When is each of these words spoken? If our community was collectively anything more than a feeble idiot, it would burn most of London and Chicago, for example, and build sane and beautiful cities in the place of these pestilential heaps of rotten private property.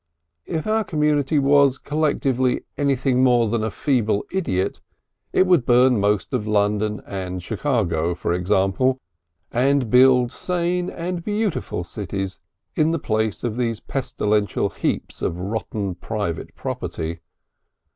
If 0.47 0.65
our 0.65 0.83
community 0.83 1.37
was 1.37 1.77
collectively 1.77 2.63
anything 2.75 3.23
more 3.23 3.47
than 3.47 3.63
a 3.63 3.69
feeble 3.69 4.25
idiot, 4.31 4.81
it 5.31 5.45
would 5.45 5.63
burn 5.63 5.99
most 5.99 6.33
of 6.33 6.47
London 6.47 7.03
and 7.05 7.43
Chicago, 7.43 8.15
for 8.15 8.33
example, 8.33 8.97
and 9.51 9.91
build 9.91 10.31
sane 10.31 10.89
and 10.89 11.23
beautiful 11.23 11.83
cities 11.83 12.39
in 12.75 12.89
the 12.89 12.97
place 12.97 13.43
of 13.43 13.57
these 13.57 13.79
pestilential 13.79 14.69
heaps 14.71 15.21
of 15.21 15.37
rotten 15.37 15.93
private 15.93 16.55
property. 16.55 17.19